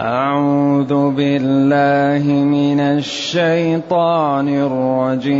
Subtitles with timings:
[0.00, 5.36] أعوذ بالله من الشيطان الرجيم.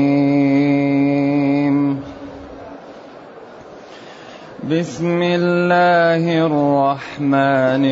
[4.70, 7.84] بسم الله الرحمن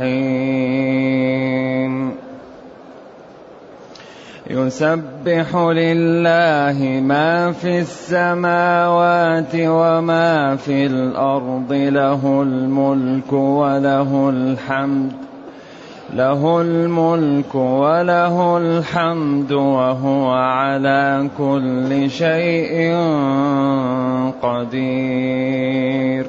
[0.00, 2.12] الرحيم.
[4.50, 15.25] يسبح لله ما في السماوات وما في الأرض له الملك وله الحمد.
[16.14, 22.94] له الملك وله الحمد وهو على كل شيء
[24.42, 26.26] قدير.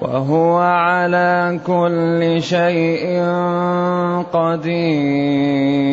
[0.00, 3.22] وهو على كل شيء
[4.32, 5.86] قدير.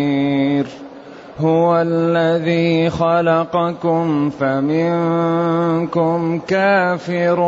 [1.39, 7.39] هو الذي خلقكم فمنكم كافر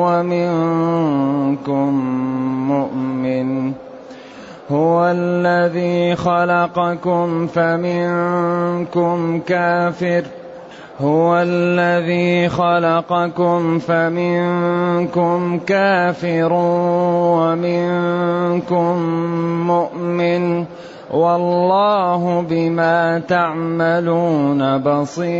[0.00, 1.90] ومنكم
[2.68, 3.83] مؤمن.
[4.74, 10.22] هو الذي خلقكم فمنكم كافر.
[11.00, 16.52] هو الذي خلقكم فمنكم كافر
[17.32, 18.98] ومنكم
[19.66, 20.64] مؤمن.
[21.10, 25.34] والله بما تعملون بصير.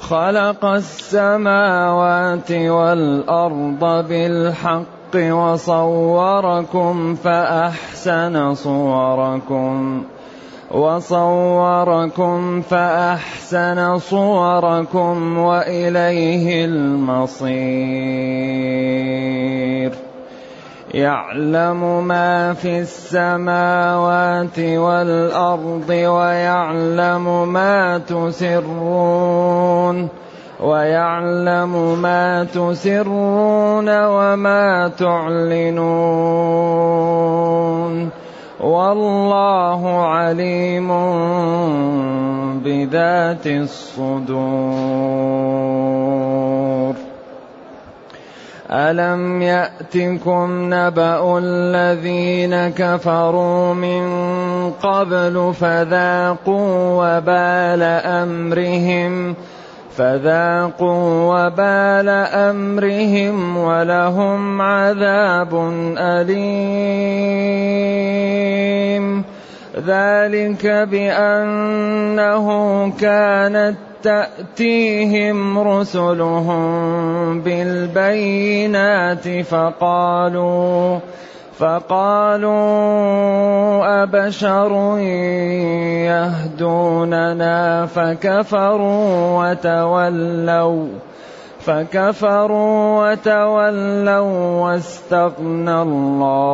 [0.00, 5.01] خلق السماوات والأرض بالحق.
[5.14, 10.02] الحق وصوركم فأحسن صوركم.
[10.70, 17.52] وصوركم فأحسن صوركم وإليه المصير.
[20.94, 29.42] يعلم ما في السماوات والأرض ويعلم ما تسرون.
[30.62, 36.42] ويعلم ما تسرون وما تعلنون
[38.60, 40.88] والله عليم
[42.62, 44.52] بذات الصدور.
[48.72, 54.04] ألم يأتكم نبأ الذين كفروا من
[54.82, 57.82] قبل فذاقوا وبال
[58.22, 59.34] أمرهم
[59.96, 62.08] فذاقوا وبال
[62.48, 67.62] أمرهم ولهم عذاب أليم.
[69.86, 72.46] ذلك بأنه
[73.00, 80.98] كانت تأتيهم رسلهم بالبينات فقالوا
[81.62, 82.52] فقالوا
[84.02, 84.98] أبشر
[86.10, 89.06] يهدوننا فكفروا
[89.38, 90.88] وتولوا
[91.60, 96.50] فكفروا وتولوا واستغنى الله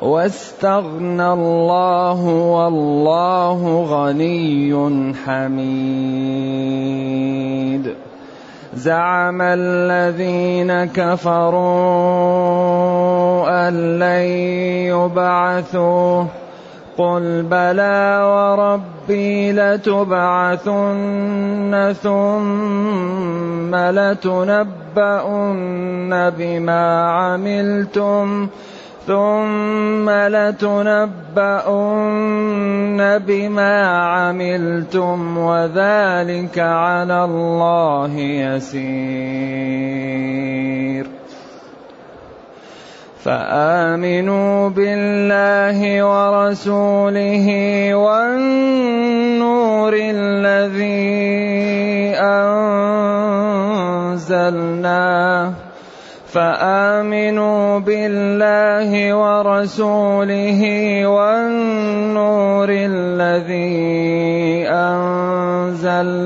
[0.00, 6.50] واستغنى الله والله غني حميد
[8.74, 11.58] زعم الذين كفروا
[13.68, 14.24] أن لن
[14.94, 16.24] يبعثوا.
[16.98, 20.54] قل بلى وربي لتبعثن
[22.02, 24.70] ثم لتنبؤن
[26.30, 28.48] بما عملتم.
[29.10, 31.18] ثم لتنبؤن
[33.18, 39.50] بما عملتم وذلك على الله يسير.
[43.24, 47.46] فآمنوا بالله ورسوله
[47.94, 51.10] والنور الذي
[54.16, 55.69] أنزلناه
[56.32, 60.60] فآمنوا بالله ورسوله
[61.06, 66.20] والنور الذي أنزلنا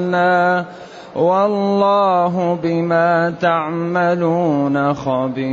[1.17, 5.45] والله بما تعملون خبير.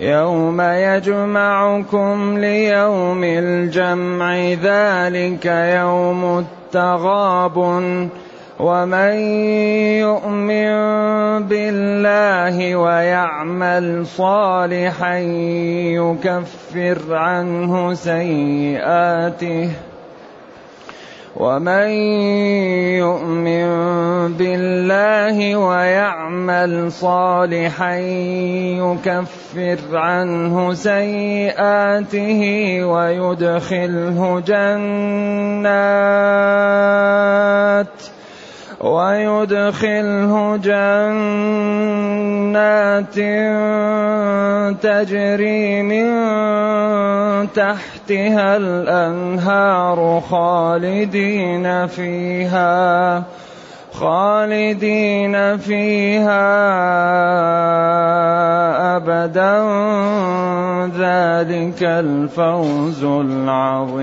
[0.00, 8.08] يوم يجمعكم ليوم الجمع ذلك يوم التغابن.
[8.60, 9.14] ومن
[10.04, 10.72] يؤمن
[11.48, 15.18] بالله ويعمل صالحا
[15.96, 19.68] يكفر عنه سيئاته
[21.36, 21.88] ومن
[23.00, 23.66] يؤمن
[24.36, 27.96] بالله ويعمل صالحا
[28.76, 32.40] يكفر عنه سيئاته
[32.84, 35.42] ويدخله جنات
[38.82, 41.14] ويدخله جنات
[44.82, 46.08] تجري من
[47.54, 53.22] تحتها الأنهار خالدين فيها
[53.92, 56.42] خالدين فيها
[58.96, 59.62] أبدا.
[60.98, 64.02] ذلك الفوز العظيم.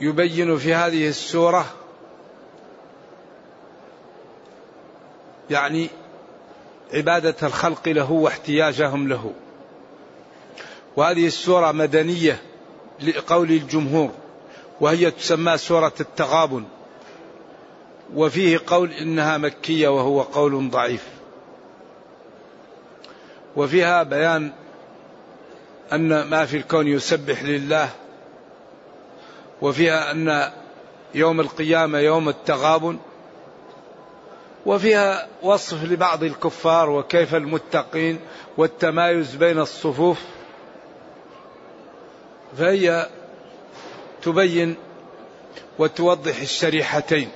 [0.00, 1.66] يبين في هذه السورة
[5.50, 5.88] يعني
[6.94, 9.32] عبادة الخلق له واحتياجهم له.
[10.96, 12.42] وهذه السورة مدنية
[13.02, 14.10] لقول الجمهور
[14.80, 16.64] وهي تسمى سورة التغابن
[18.14, 21.06] وفيه قول إنها مكية وهو قول ضعيف.
[23.56, 24.52] وفيها بيان
[25.92, 27.90] أن ما في الكون يسبح لله
[29.62, 30.50] وفيها أن
[31.14, 32.98] يوم القيامة يوم التغابن
[34.66, 38.20] وفيها وصف لبعض الكفار وكيف المتقين
[38.56, 40.18] والتمايز بين الصفوف
[42.58, 43.08] فهي
[44.22, 44.76] تبين
[45.78, 47.28] وتوضح الشريحتين.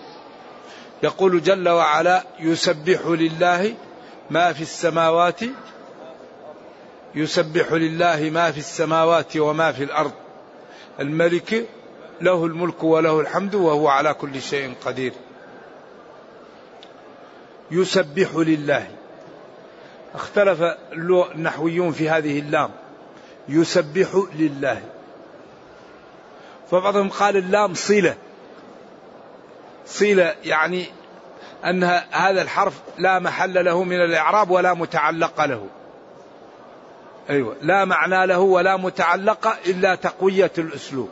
[1.02, 3.74] يقول جل وعلا يسبح لله
[4.30, 5.40] ما في السماوات
[7.14, 10.12] يسبح لله ما في السماوات وما في الأرض.
[11.00, 11.66] الملك
[12.20, 15.12] له الملك وله الحمد وهو على كل شيء قدير.
[17.70, 18.86] يسبح لله.
[20.14, 20.62] اختلف
[20.92, 22.70] النحويون في هذه اللام.
[23.48, 24.82] يسبح لله.
[26.70, 28.16] فبعضهم قال اللام صلة.
[29.86, 30.86] صلة يعني
[31.64, 35.66] أن هذا الحرف لا محل له من الإعراب ولا متعلق له.
[37.30, 37.56] أيوة.
[37.62, 41.08] لا معنى له ولا متعلق إلا تقوية الأسلوب.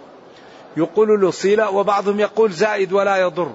[0.76, 3.52] يقول له صلة وبعضهم يقول زائد ولا يضر.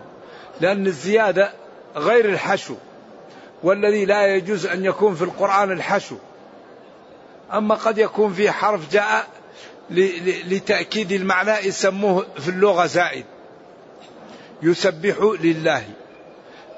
[0.61, 1.53] لأن الزيادة
[1.95, 2.75] غير الحشو
[3.63, 6.15] والذي لا يجوز أن يكون في القرآن الحشو.
[7.53, 9.27] أما قد يكون في حرف جاء
[10.47, 13.25] لتأكيد المعنى يسموه في اللغة زائد.
[14.63, 15.83] يسبح لله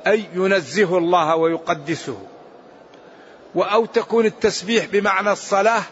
[0.08, 2.18] أي ينزه الله ويقدسه.
[3.56, 5.84] أو تكون التسبيح بمعنى الصلاة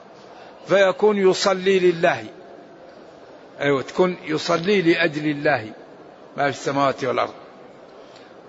[0.67, 2.25] فيكون يصلي لله.
[3.61, 5.73] أيوة تكون يصلي لأجل الله
[6.37, 7.33] ما في السماوات والأرض.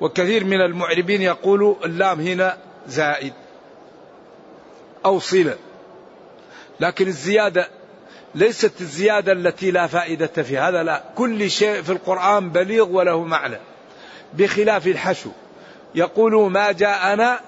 [0.00, 3.32] وكثير من المعربين يقولوا اللام هنا زائد
[5.04, 5.56] أو صلة.
[6.80, 7.68] لكن الزيادة
[8.34, 11.02] ليست الزيادة التي لا فائدة في هذا لا.
[11.16, 13.58] كل شيء في القرآن بليغ وله معنى
[14.34, 15.30] بخلاف الحشو.
[15.94, 17.40] يقول ما جاءنا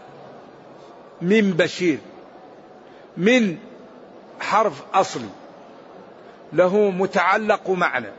[1.23, 1.99] من بشير
[3.17, 3.59] من
[4.41, 5.29] حرف أصلي
[6.55, 8.11] له متعلق معنى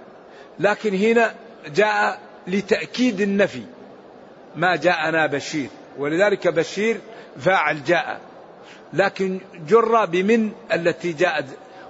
[0.60, 1.36] لكن هنا
[1.76, 3.64] جاء لتأكيد النفي.
[4.56, 5.70] ما جاءنا بشير.
[5.98, 6.98] ولذلك بشير
[7.40, 8.20] فاعل جاء.
[8.94, 11.46] لكن جر بمن التي جاءت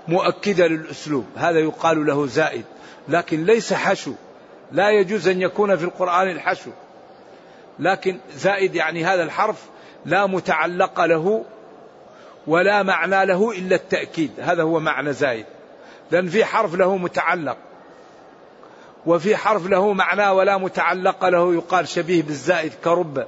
[0.07, 1.25] مؤكدة للأسلوب.
[1.35, 2.65] هذا يقال له زائد.
[3.07, 4.13] لكن ليس حشو.
[4.71, 6.71] لا يجوز أن يكون في القرآن الحشو.
[7.79, 9.57] لكن زائد يعني هذا الحرف
[10.05, 11.45] لا متعلق له
[12.47, 14.31] ولا معنى له إلا التأكيد.
[14.39, 15.45] هذا هو معنى زائد.
[16.11, 17.57] لأن في حرف له متعلق.
[19.05, 23.27] وفي حرف له معنى ولا متعلق له يقال شبيه بالزائد كرب.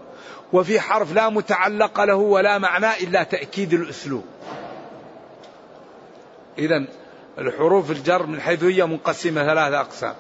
[0.54, 4.26] وفي حرف لا متعلق له ولا معنى إلا تأكيد الأسلوب.
[6.58, 6.86] إذا
[7.38, 10.16] الحروف الجر من حيث هي منقسمة ثلاثة أقسام.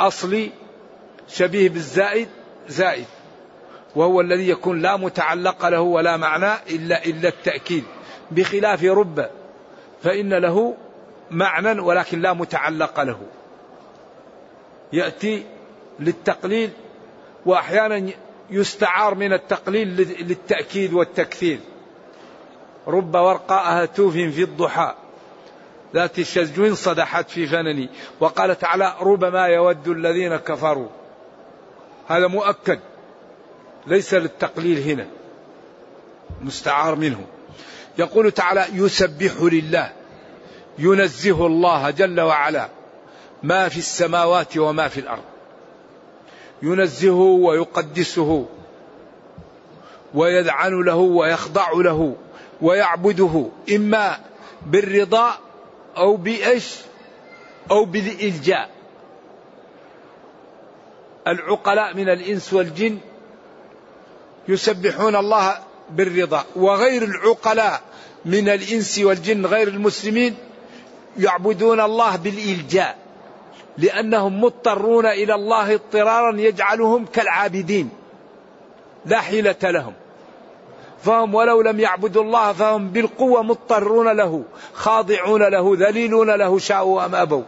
[0.00, 0.50] أصلي
[1.28, 2.28] شبيه بالزائد
[2.68, 3.06] زائد.
[3.96, 7.84] وهو الذي يكون لا متعلق له ولا معنى إلا إلا التأكيد.
[8.30, 9.26] بخلاف رب
[10.02, 10.74] فإن له
[11.30, 13.20] معنى ولكن لا متعلق له.
[14.92, 15.46] يأتي
[16.00, 16.70] للتقليل
[17.46, 18.10] وأحيانا
[18.50, 19.88] يستعار من التقليل
[20.28, 21.58] للتأكيد والتكثير.
[22.86, 24.94] رب ورقاء هتوف في الضحى.
[25.94, 27.88] ذات الشجوين صدحت في فنني.
[28.20, 30.88] وقال تعالى ربما يود الذين كفروا.
[32.08, 32.80] هذا مؤكد.
[33.86, 35.06] ليس للتقليل هنا.
[36.40, 37.26] مستعار منه.
[37.98, 39.92] يقول تعالى يسبح لله.
[40.78, 42.68] ينزه الله جل وعلا
[43.42, 45.22] ما في السماوات وما في الأرض.
[46.62, 48.46] ينزهه ويقدسه
[50.14, 52.16] ويذعن له ويخضع له
[52.62, 54.18] ويعبده إما
[54.66, 55.38] بالرضا
[55.96, 56.74] أو بإيش؟
[57.70, 58.70] أو بالإلجاء.
[61.26, 62.98] العقلاء من الإنس والجن
[64.48, 65.58] يسبحون الله
[65.90, 67.82] بالرضا وغير العقلاء
[68.24, 70.36] من الإنس والجن غير المسلمين
[71.18, 72.96] يعبدون الله بالإلجاء
[73.78, 77.90] لأنهم مضطرون إلى الله اضطرارا يجعلهم كالعابدين
[79.06, 79.92] لا حيلة لهم.
[81.02, 84.44] فهم ولو لم يعبدوا الله فهم بالقوة مضطرون له
[84.74, 87.42] خاضعون له ذليلون له شاءوا أم أبوا.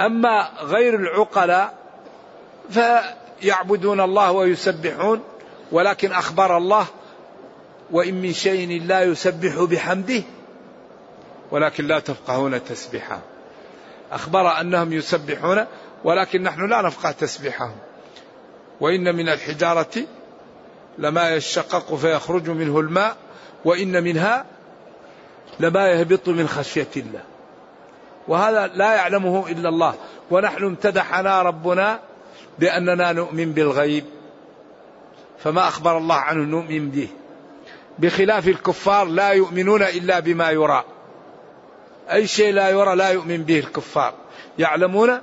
[0.00, 1.74] أما غير العقلاء
[2.70, 5.20] فيعبدون الله ويسبحون
[5.72, 6.86] ولكن أخبر الله
[7.90, 10.22] وإن من شيء لا يسبح بحمده
[11.50, 13.20] ولكن لا تفقهون تسبيحه
[14.12, 15.64] أخبر أنهم يسبحون
[16.04, 17.76] ولكن نحن لا نفقه تسبيحهم.
[18.80, 20.06] وإن من الحجارة
[20.98, 23.16] لما يشقق فيخرج منه الماء
[23.64, 24.46] وإن منها
[25.60, 27.22] لما يهبط من خشية الله.
[28.28, 29.94] وهذا لا يعلمه إلا الله.
[30.30, 32.00] ونحن امتدحنا ربنا
[32.58, 34.04] بأننا نؤمن بالغيب.
[35.38, 37.08] فما أخبر الله عنه نؤمن به.
[37.98, 40.84] بخلاف الكفار لا يؤمنون إلا بما يرى.
[42.12, 44.14] أي شيء لا يرى لا يؤمن به الكفار.
[44.58, 45.20] يعلمون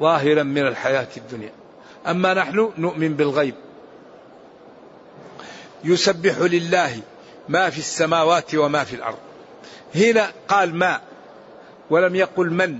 [0.00, 1.52] ظاهرا من الحياة الدنيا.
[2.06, 3.54] أما نحن نؤمن بالغيب.
[5.84, 7.00] يسبح لله
[7.48, 9.18] ما في السماوات وما في الأرض.
[9.94, 11.00] هنا قال ما
[11.90, 12.78] ولم يقل من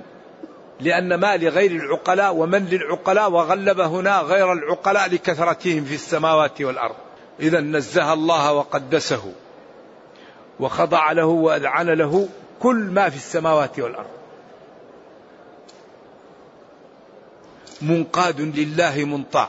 [0.81, 6.97] لأن ما لغير العقلاء ومن للعقلاء وغلب هنا غير العقلاء لكثرتهم في السماوات والأرض.
[7.41, 9.33] إذا نزه الله وقدسه
[10.61, 12.29] وخضع له وأذعن له
[12.65, 14.11] كل ما في السماوات والأرض.
[17.83, 19.49] منقاد لله منطاع.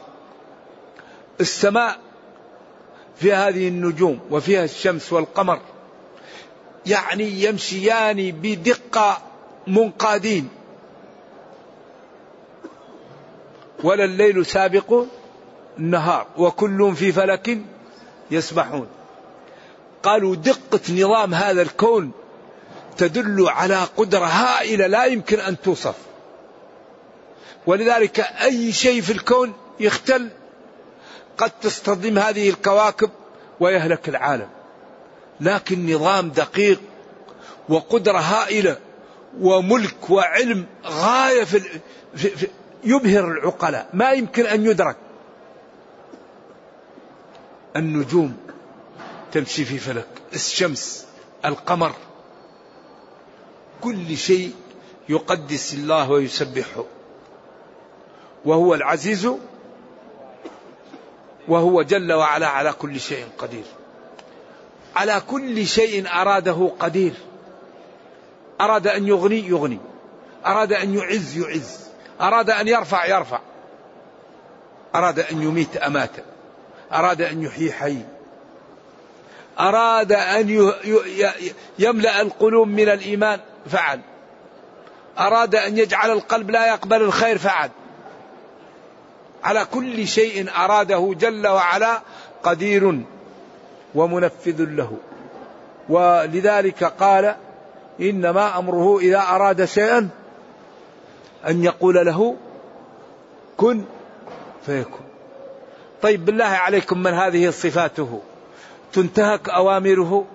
[1.42, 2.00] السماء
[3.16, 5.62] في هذه النجوم وفيها الشمس والقمر.
[6.86, 9.22] يعني يمشيان بدقة
[9.68, 10.50] منقادين.
[13.84, 15.04] ولا الليل سابق
[15.80, 17.58] النهار وكل في فلك
[18.32, 18.88] يسبحون.
[20.04, 22.12] قالوا دقة نظام هذا الكون
[22.98, 25.96] تدل على قدرة هائلة لا يمكن أن توصف.
[27.66, 30.30] ولذلك أي شيء في الكون يختل
[31.38, 33.10] قد تصطدم هذه الكواكب
[33.60, 34.48] ويهلك العالم.
[35.42, 36.82] لكن نظام دقيق
[37.70, 38.78] وقدرة هائلة
[39.42, 41.60] وملك وعلم غاية في,
[42.16, 42.48] في, في
[42.84, 43.90] يبهر العقلاء.
[43.94, 44.98] ما يمكن أن يدرك.
[47.76, 48.38] النجوم
[49.32, 50.08] تمشي في فلك.
[50.34, 51.06] الشمس
[51.46, 51.96] القمر
[53.86, 54.54] كل شيء
[55.10, 56.84] يقدس الله ويسبحه
[58.46, 59.30] وهو العزيز
[61.48, 63.64] وهو جل وعلا على كل شيء قدير.
[64.96, 67.14] على كل شيء أراده قدير.
[68.62, 69.80] أراد أن يغني يغني.
[70.46, 71.80] أراد أن يعز يعز.
[72.22, 73.40] أراد أن يرفع يرفع.
[74.96, 76.12] أراد أن يميت امات
[76.92, 77.98] أراد أن يحيي حي.
[79.60, 80.74] أراد أن
[81.80, 83.40] يملأ القلوب من الإيمان.
[83.70, 84.00] فعل.
[85.20, 87.70] أراد أن يجعل القلب لا يقبل الخير فعل.
[89.44, 92.02] على كل شيء أراده جل وعلا
[92.44, 93.02] قدير
[93.96, 94.98] ومنفذ له.
[95.90, 97.36] ولذلك قال
[98.02, 100.10] إنما أمره إذا أراد شيئا
[101.48, 102.36] أن يقول له
[103.58, 103.84] كن
[104.66, 105.06] فيكون.
[106.02, 108.22] طيب بالله عليكم من هذه صفاته؟
[108.94, 110.26] تنتهك أوامره؟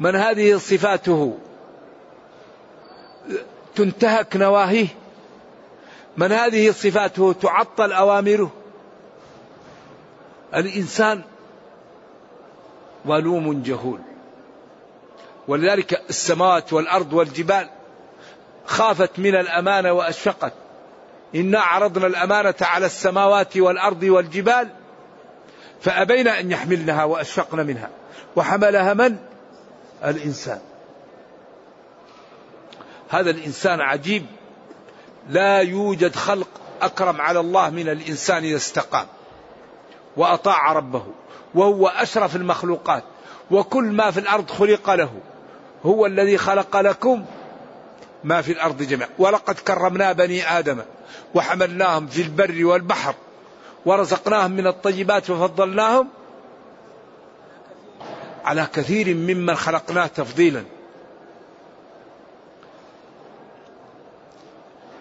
[0.00, 1.38] من هذه صفاته؟
[3.74, 4.86] تنتهك نواهيه.
[6.16, 8.52] من هذه صفاته؟ تعطل أوامره.
[10.54, 11.22] الإنسان
[13.06, 14.00] ظلوم جهول.
[15.48, 17.68] ولذلك السماوات والأرض والجبال
[18.66, 20.52] خافت من الأمانة وأشفقت.
[21.34, 24.68] إنا عرضنا الأمانة على السماوات والأرض والجبال
[25.80, 27.90] فأبين أن يحملنها وأشفقن منها.
[28.36, 29.16] وحملها من؟
[30.04, 30.60] الإنسان.
[33.08, 34.26] هذا الإنسان عجيب.
[35.28, 36.48] لا يوجد خلق
[36.82, 39.06] أكرم على الله من الإنسان إذا استقام
[40.16, 41.02] وأطاع ربه.
[41.54, 43.04] وهو أشرف المخلوقات.
[43.50, 45.10] وكل ما في الأرض خلق له.
[45.86, 47.24] هو الذي خلق لكم
[48.24, 49.08] ما في الأرض جميعا.
[49.18, 50.78] ولقد كرمنا بني آدم.
[51.34, 53.14] وحملناهم في البر والبحر.
[53.86, 56.08] ورزقناهم من الطيبات وفضلناهم
[58.44, 60.64] على كثير ممن خلقناه تفضيلا.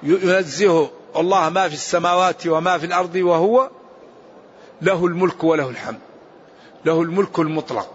[0.03, 3.69] ينزه الله ما في السماوات وما في الأرض وهو
[4.81, 5.99] له الملك وله الحمد.
[6.85, 7.91] له الملك المطلق.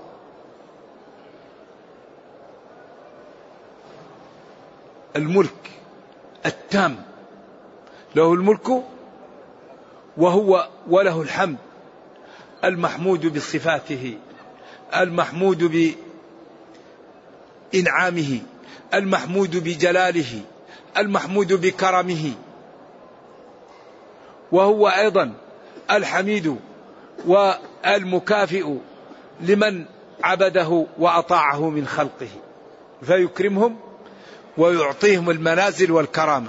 [5.17, 5.71] الملك
[6.47, 6.97] التام.
[8.17, 8.69] له الملك
[10.17, 11.57] وهو وله الحمد.
[12.65, 14.19] المحمود بصفاته.
[14.97, 15.95] المحمود
[17.75, 18.41] بإنعامه.
[18.95, 20.41] المحمود بجلاله.
[20.99, 22.35] المحمود بكرمه.
[24.53, 25.33] وهو أيضا
[25.91, 26.57] الحميد
[27.27, 28.75] والمكافئ
[29.41, 29.85] لمن
[30.23, 32.29] عبده وأطاعه من خلقه.
[33.03, 33.77] فيكرمهم
[34.59, 36.49] ويعطيهم المنازل والكرامة.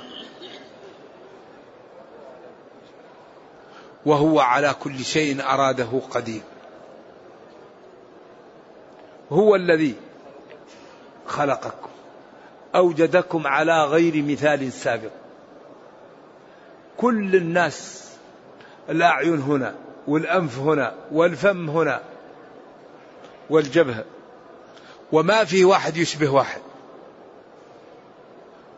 [4.06, 6.42] وهو على كل شيء أراده قدير.
[9.32, 9.96] هو الذي
[11.28, 11.93] خلقكم.
[12.76, 15.12] أوجدكم على غير مثال سابق.
[16.98, 18.10] كل الناس
[18.90, 19.76] الأعين هنا
[20.08, 22.02] والأنف هنا والفم هنا
[23.50, 24.06] والجبهة.
[25.12, 26.62] وما في واحد يشبه واحد.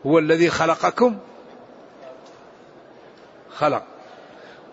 [0.06, 1.18] هو الذي خلقكم.
[3.54, 3.82] خلق.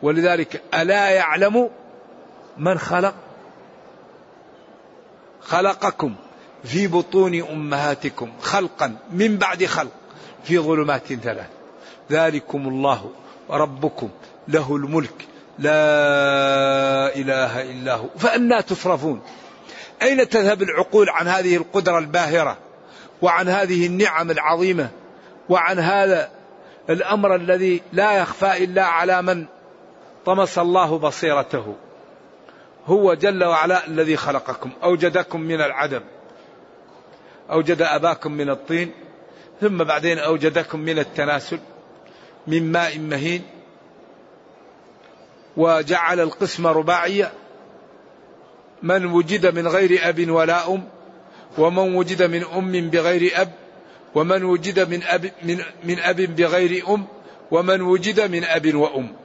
[0.02, 1.70] ولذلك ألا يعلم
[2.58, 3.16] من خلق؟
[5.42, 6.16] خلقكم.
[6.64, 9.92] في بطون أمهاتكم خلقا من بعد خلق
[10.44, 11.48] في ظلمات ثلاث.
[12.12, 13.12] ذلكم الله
[13.50, 14.10] ربكم
[14.48, 15.28] له الملك.
[15.60, 18.08] لا إله إلا هو.
[18.18, 19.22] فأنا تصرفون
[20.02, 22.58] أين تذهب العقول عن هذه القدرة الباهرة
[23.22, 24.90] وعن هذه النعم العظيمة
[25.50, 26.30] وعن هذا
[26.90, 29.46] الأمر الذي لا يخفى إلا على من
[30.26, 31.76] طمس الله بصيرته؟
[32.86, 36.02] هو جل وعلا الذي خلقكم أوجدكم من العدم.
[37.52, 38.92] أوجد أباكم من الطين
[39.62, 41.60] ثم بعدين أوجدكم من التناسل
[42.48, 43.42] من ماء مهين
[45.58, 47.32] وجعل القسم رباعية.
[48.84, 50.84] من وجد من غير أب ولا أم
[51.58, 53.52] ومن وجد من أم بغير أب
[54.16, 57.06] ومن وجد من أب من, من أب بغير أم
[57.52, 59.16] ومن وجد من أب وأم.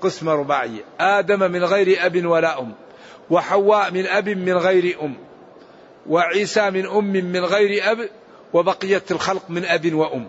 [0.00, 0.84] قسمة رباعية.
[1.00, 2.72] آدم من غير أب ولا أم
[3.30, 5.14] وحواء من أب من غير أم.
[6.08, 8.08] وعيسى من أم من غير أب
[8.52, 10.28] وبقية الخلق من أب وأم.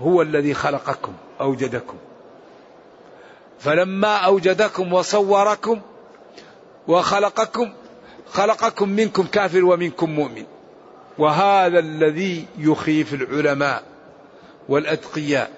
[0.00, 1.96] هو الذي خلقكم أوجدكم.
[3.58, 5.80] فلما أوجدكم وصوركم
[6.88, 7.72] وخلقكم
[8.26, 10.44] خلقكم منكم كافر ومنكم مؤمن.
[11.18, 13.82] وهذا الذي يخيف العلماء
[14.68, 15.50] والأتقياء.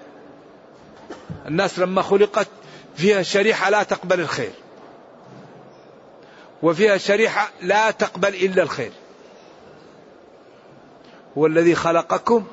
[1.46, 2.48] الناس لما خلقت
[2.96, 4.63] فيها شريحة لا تقبل الخير.
[6.64, 8.92] وفيها شريحة لا تقبل إلا الخير.
[11.38, 12.44] هو الذي خلقكم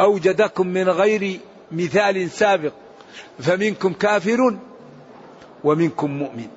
[0.00, 1.40] أوجدكم من غير
[1.72, 2.72] مثال سابق
[3.38, 4.58] فمنكم كافر
[5.64, 6.48] ومنكم مؤمن.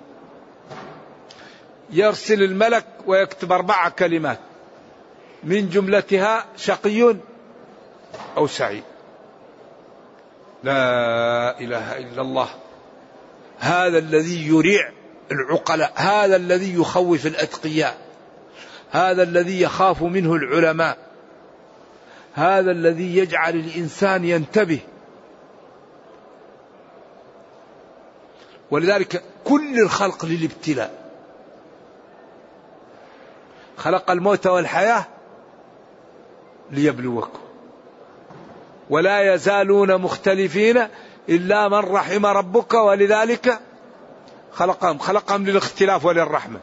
[1.89, 4.39] يرسل الملك ويكتب أربع كلمات
[5.43, 7.15] من جملتها شقي
[8.37, 8.83] أو سعيد.
[10.63, 12.49] لا إله إلا الله.
[13.59, 14.91] هذا الذي يريع
[15.31, 15.93] العقلاء.
[15.95, 17.97] هذا الذي يخوف الأتقياء.
[18.91, 20.97] هذا الذي يخاف منه العلماء.
[22.33, 24.79] هذا الذي يجعل الإنسان ينتبه.
[28.71, 31.11] ولذلك كل الخلق للابتلاء.
[33.77, 35.05] خلق الموت والحياة
[36.71, 37.39] ليبلوكم.
[38.89, 40.87] ولا يزالون مختلفين
[41.29, 43.59] إلا من رحم ربك ولذلك
[44.55, 46.59] خلقهم خلقهم للاختلاف وللرحمة.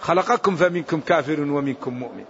[0.00, 2.24] خلقكم فمنكم كافر ومنكم مؤمن.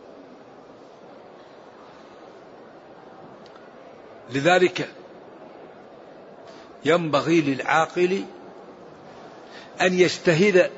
[4.30, 4.88] لذلك
[6.84, 8.24] ينبغي للعاقل
[9.80, 10.70] أن يجتهد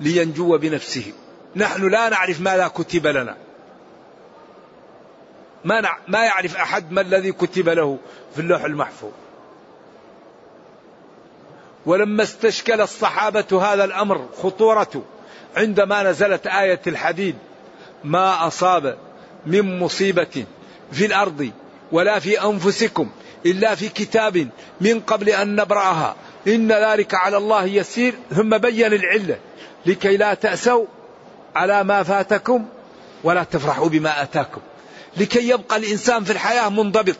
[0.00, 1.12] لينجو بنفسه.
[1.56, 3.36] نحن لا نعرف ماذا كتب لنا.
[5.64, 7.98] ما ما يعرف أحد ما الذي كتب له
[8.34, 9.12] في اللوح المحفوظ.
[11.86, 15.02] ولما استشكل الصحابة هذا الأمر خطورته
[15.56, 17.36] عندما نزلت آية الحديد
[18.04, 18.96] ما أصاب
[19.46, 20.44] من مصيبة
[20.92, 21.50] في الأرض
[21.92, 23.10] ولا في أنفسكم
[23.46, 24.48] إلا في كتاب
[24.80, 26.16] من قبل أن نبرأها.
[26.46, 28.14] إن ذلك على الله يسير.
[28.30, 29.38] ثم بين العلة
[29.86, 30.86] لكي لا تأسوا
[31.54, 32.66] على ما فاتكم
[33.24, 34.60] ولا تفرحوا بما أتاكم.
[35.16, 37.16] لكي يبقى الإنسان في الحياة منضبط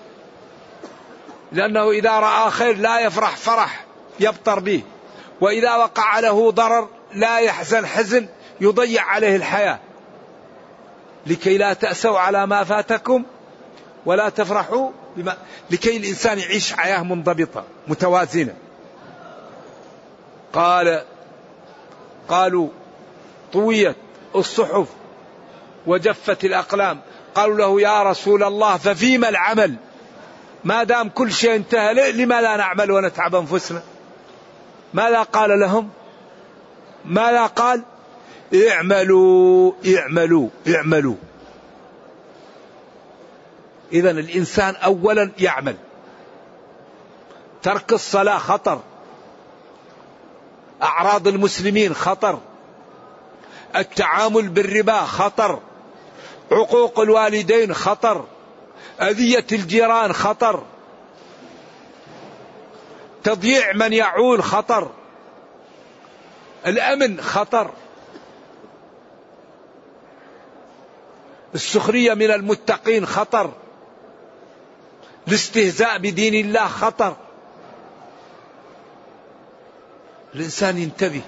[1.52, 3.85] لأنه إذا رأى خير لا يفرح فرح.
[4.20, 4.82] يبطر به.
[5.40, 8.28] وإذا وقع له ضرر لا يحزن حزن
[8.60, 9.78] يضيع عليه الحياة.
[11.26, 13.24] لكي لا تأسوا على ما فاتكم
[14.06, 15.36] ولا تفرحوا بما
[15.70, 18.54] لكي الإنسان يعيش حياة منضبطة متوازنة.
[20.52, 21.04] قال
[22.28, 22.68] قالوا
[23.52, 23.96] طويت
[24.34, 24.86] الصحف
[25.86, 27.00] وجفت الأقلام.
[27.34, 29.76] قالوا له يا رسول الله ففيما العمل؟
[30.64, 33.82] ما دام كل شيء انتهى لما لا نعمل ونتعب أنفسنا؟
[34.96, 35.90] ماذا قال لهم؟
[37.04, 37.82] ماذا قال؟
[38.70, 41.14] اعملوا اعملوا اعملوا.
[43.92, 45.76] إذا الإنسان أولا يعمل.
[47.62, 48.80] ترك الصلاة خطر.
[50.82, 52.38] أعراض المسلمين خطر.
[53.76, 55.60] التعامل بالربا خطر.
[56.52, 58.24] عقوق الوالدين خطر.
[59.00, 60.62] أذية الجيران خطر.
[63.26, 64.90] تضييع من يعول خطر.
[66.66, 67.70] الأمن خطر.
[71.54, 73.52] السخرية من المتقين خطر.
[75.28, 77.16] الاستهزاء بدين الله خطر.
[80.34, 81.22] الإنسان ينتبه.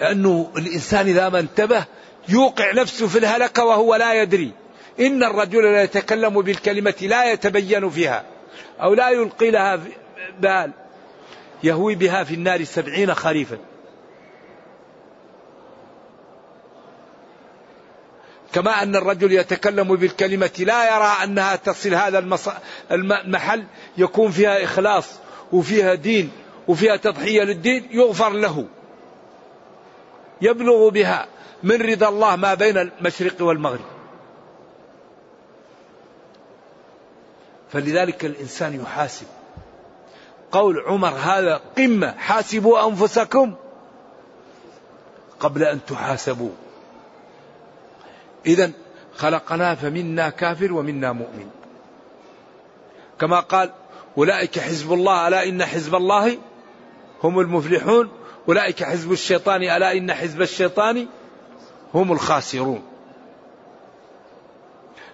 [0.00, 1.84] لأنه الإنسان إذا ما انتبه
[2.28, 4.52] يوقع نفسه في الهلكة وهو لا يدري.
[5.00, 8.24] إن الرجل لا يتكلم بالكلمة لا يتبين فيها
[8.80, 9.80] أو لا يلقي لها
[10.40, 10.72] بال
[11.62, 13.58] يهوي بها في النار سبعين خريفا.
[18.52, 22.18] كما أن الرجل يتكلم بالكلمة لا يرى أنها تصل هذا
[22.90, 23.64] المحل
[23.98, 25.10] يكون فيها إخلاص
[25.52, 26.32] وفيها دين
[26.68, 28.66] وفيها تضحية للدين يغفر له.
[30.42, 31.26] يبلغ بها
[31.62, 33.84] من رضا الله ما بين المشرق والمغرب.
[37.72, 39.26] فلذلك الإنسان يحاسب.
[40.52, 43.54] قول عمر هذا قمة حاسبوا أنفسكم
[45.40, 46.50] قبل أن تحاسبوا.
[48.46, 48.70] إذا
[49.16, 51.50] خلقنا فمنا كافر ومنا مؤمن.
[53.20, 53.72] كما قال
[54.18, 56.38] أولئك حزب الله ألا إن حزب الله
[57.22, 58.08] هم المفلحون؟
[58.48, 61.06] أولئك حزب الشيطان ألا إن حزب الشيطان
[61.94, 62.82] هم الخاسرون.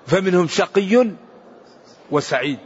[0.07, 1.11] فمنهم شقي
[2.11, 2.59] وسعيد.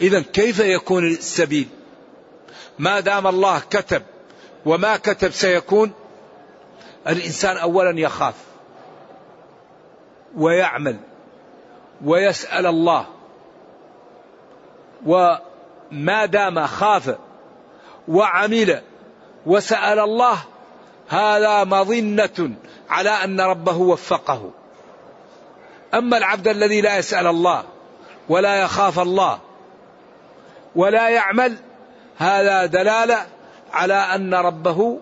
[0.00, 1.68] إذا كيف يكون السبيل؟
[2.78, 4.02] ما دام الله كتب
[4.66, 5.92] وما كتب سيكون
[7.08, 8.34] الإنسان أولا يخاف
[10.36, 10.96] ويعمل
[12.04, 13.06] ويسأل الله.
[15.06, 17.16] وما دام خاف
[18.08, 18.82] وعمل
[19.46, 20.38] وسأل الله
[21.08, 22.50] هذا مظنة
[22.90, 24.50] على أن ربه وفقه.
[25.94, 27.64] أما العبد الذي لا يسأل الله
[28.28, 29.38] ولا يخاف الله
[30.76, 31.56] ولا يعمل.
[32.18, 33.26] هذا دلالة
[33.72, 34.98] على أن ربه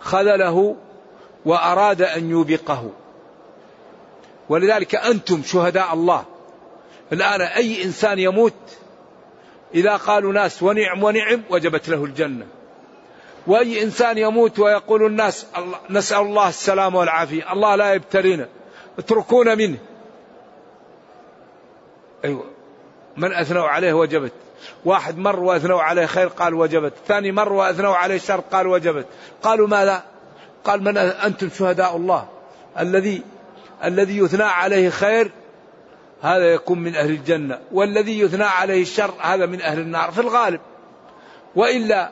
[0.00, 0.76] خذله
[1.44, 2.90] وأراد أن يوبقه.
[4.48, 6.24] ولذلك أنتم شهداء الله.
[7.12, 8.54] الآن أي إنسان يموت
[9.74, 12.46] إذا قالوا ناس ونعم ونعم وجبت له الجنة.
[13.46, 15.46] وأي إنسان يموت ويقول الناس
[15.90, 18.48] نسأل الله السلامة والعافية الله لا يبتلينا
[18.98, 19.78] اتركونا منه.
[22.24, 22.57] أيوة.
[23.18, 24.32] من أثنوا عليه وجبت.
[24.84, 26.92] واحد مر وأثنوا عليه خير قال وجبت.
[27.08, 29.06] ثاني مر وأثنوا عليه شر قال وجبت.
[29.42, 30.02] قالوا ماذا؟
[30.64, 32.28] قال من أنتم شهداء الله.
[32.78, 33.22] الذي
[33.84, 35.30] الذي يثنى عليه خير
[36.22, 37.58] هذا يكون من أهل الجنة.
[37.72, 40.10] والذي يثنى عليه الشر هذا من أهل النار.
[40.10, 40.60] في الغالب.
[41.56, 42.10] وإلا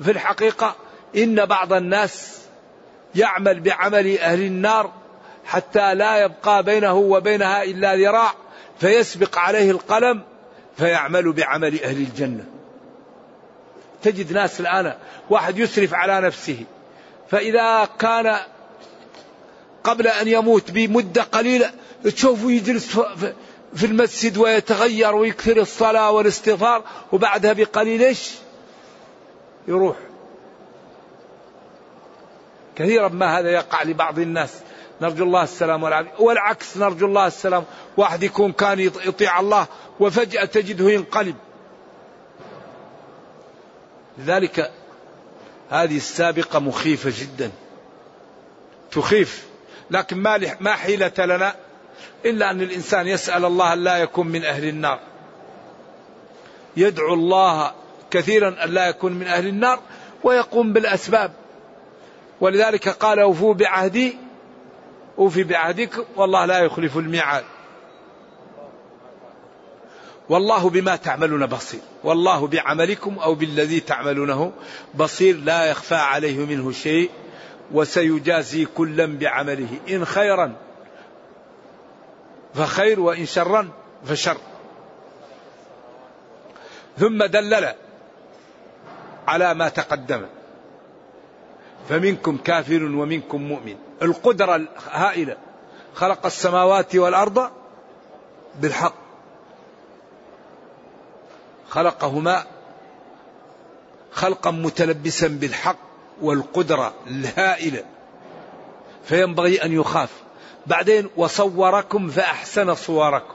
[0.00, 0.74] في الحقيقة
[1.16, 2.46] إن بعض الناس
[3.14, 4.90] يعمل بعمل أهل النار
[5.44, 8.32] حتى لا يبقى بينه وبينها إلا ذراع
[8.80, 10.22] فيسبق عليه القلم
[10.76, 12.44] فيعمل بعمل أهل الجنة.
[14.02, 14.94] تجد ناس الآن
[15.30, 16.64] واحد يسرف على نفسه
[17.30, 18.36] فإذا كان
[19.84, 21.70] قبل أن يموت بمدة قليلة
[22.04, 22.98] تشوفه يجلس
[23.74, 28.34] في المسجد ويتغير ويكثر الصلاة والاستغفار وبعدها بقليل إيش؟
[29.68, 29.96] يروح.
[32.76, 34.54] كثيرا ما هذا يقع لبعض الناس.
[35.00, 36.10] نرجو الله السلام والعافية.
[36.18, 37.64] والعكس نرجو الله السلام
[37.96, 39.66] واحد يكون كان يطيع الله
[40.00, 41.36] وفجأة تجده ينقلب.
[44.18, 44.70] لذلك
[45.70, 47.50] هذه السابقة مخيفة جدا.
[48.90, 49.46] تخيف.
[49.90, 51.54] لكن ما ما حيلة لنا
[52.24, 55.00] إلا أن الإنسان يسأل الله أن لا يكون من أهل النار.
[56.76, 57.72] يدعو الله
[58.10, 59.80] كثيرا أن لا يكون من أهل النار
[60.24, 61.32] ويقوم بالأسباب.
[62.40, 64.16] ولذلك قال أوفوا بعهدي
[65.18, 67.44] أوفي بعهدكم والله لا يخلف الميعاد.
[70.28, 71.80] والله بما تعملون بصير.
[72.04, 74.52] والله بعملكم أو بالذي تعملونه
[74.94, 75.36] بصير.
[75.36, 77.10] لا يخفى عليه منه شيء
[77.72, 79.68] وسيجازي كلا بعمله.
[79.88, 80.56] إن خيرا
[82.54, 83.68] فخير وإن شرا
[84.06, 84.36] فشر.
[86.98, 87.74] ثم دلل
[89.26, 90.26] على ما تقدم.
[91.88, 93.76] فمنكم كافر ومنكم مؤمن.
[94.02, 95.36] القدرة الهائلة.
[95.94, 97.50] خلق السماوات والأرض
[98.60, 99.05] بالحق.
[101.68, 102.44] خلقهما
[104.12, 105.78] خلقا متلبسا بالحق
[106.20, 107.84] والقدرة الهائلة.
[109.04, 110.10] فينبغي أن يخاف.
[110.66, 113.34] بعدين وصوركم فأحسن صوركم.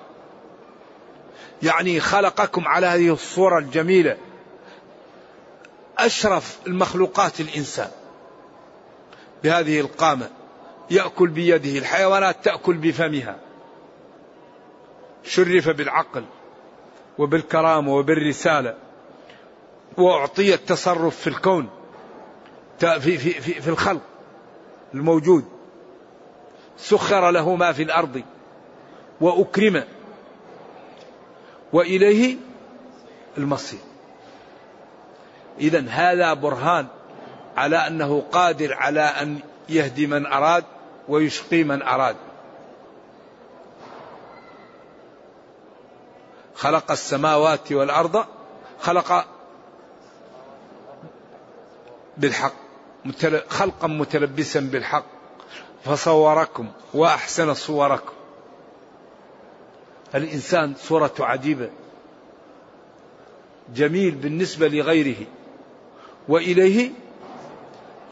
[1.63, 4.17] يعني خلقكم على هذه الصورة الجميلة.
[5.97, 7.89] أشرف المخلوقات الإنسان.
[9.43, 10.29] بهذه القامة.
[10.91, 13.35] يأكل بيده الحيوانات تأكل بفمها.
[15.23, 16.25] شرف بالعقل.
[17.17, 18.75] وبالكرامة وبالرسالة.
[19.97, 21.69] وأعطي التصرف في الكون
[22.79, 24.01] في, في, في, في الخلق
[24.93, 25.45] الموجود.
[26.77, 28.23] سخر له ما في الأرض
[29.21, 29.83] وأكرم
[31.73, 32.37] وإليه
[33.37, 33.79] المصير.
[35.59, 36.87] إذا هذا برهان
[37.57, 40.63] على أنه قادر على أن يهدي من أراد
[41.07, 42.15] ويشقي من أراد.
[46.61, 48.25] خلق السماوات والأرض
[48.81, 49.25] خلق
[52.17, 52.53] بالحق
[53.49, 55.05] خلقا متلبسا بالحق
[55.85, 58.13] فصوركم وأحسن صوركم.
[60.15, 61.69] الإنسان صورة عجيبة
[63.75, 65.25] جميل بالنسبة لغيره
[66.27, 66.89] وإليه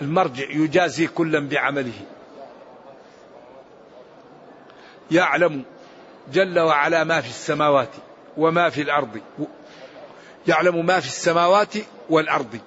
[0.02, 2.02] المرجع يجازي كلا بعمله.
[5.12, 5.64] يعلم
[6.34, 7.90] جل وعلا ما في السماوات.
[8.38, 9.20] وما في الأرض.
[10.48, 11.74] يعلم ما في السماوات
[12.10, 12.60] والأرض.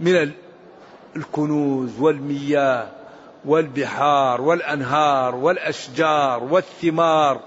[0.00, 0.32] من
[1.16, 2.88] الكنوز والمياه
[3.44, 7.40] والبحار والأنهار والأشجار والثمار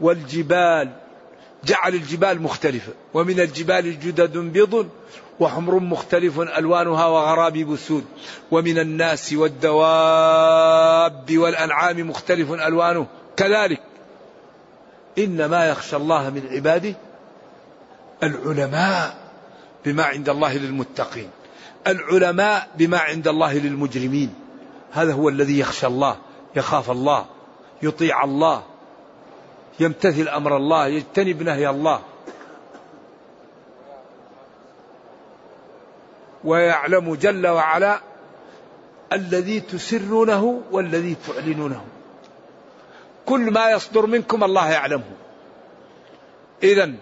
[0.00, 0.90] والجبال.
[1.64, 2.92] جعل الجبال مختلفة.
[3.14, 4.88] ومن الجبال جدد بيض
[5.40, 8.04] وحمر مختلف ألوانها وغرابيب سود
[8.50, 13.06] ومن الناس والدواب والأنعام مختلف ألوانه.
[13.36, 13.89] كذلك
[15.24, 16.94] إنما يخشى الله من عباده
[18.22, 19.16] العلماء
[19.84, 21.30] بما عند الله للمتقين.
[21.86, 24.34] العلماء بما عند الله للمجرمين.
[24.92, 26.16] هذا هو الذي يخشى الله
[26.56, 27.26] يخاف الله
[27.82, 28.62] يطيع الله
[29.80, 32.00] يمتثل أمر الله يجتنب نهي الله.
[36.44, 38.00] ويعلم جل وعلا
[39.12, 41.84] الذي تسرونه والذي تعلنونه.
[43.30, 45.10] كل ما يصدر منكم الله يعلمه.
[46.62, 46.92] اذا